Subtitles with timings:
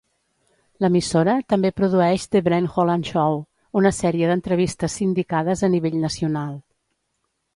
[0.83, 3.37] L'emissora també produeix "The Brent Holland Show",
[3.81, 6.57] una sèrie d'entrevistes sindicades a nivell nacional.